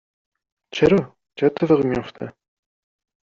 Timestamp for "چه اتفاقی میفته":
1.37-2.25